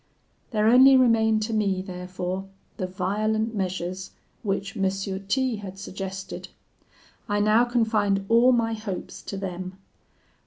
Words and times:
"There 0.49 0.65
only 0.65 0.97
remained 0.97 1.43
to 1.43 1.53
me, 1.53 1.83
therefore, 1.83 2.45
the 2.77 2.87
violent 2.87 3.53
measures 3.53 4.09
which 4.41 4.75
M. 4.75 4.89
T 5.27 5.55
had 5.57 5.77
suggested. 5.77 6.47
I 7.29 7.39
now 7.39 7.65
confined 7.65 8.25
all 8.27 8.51
my 8.51 8.73
hopes 8.73 9.21
to 9.21 9.37
them. 9.37 9.77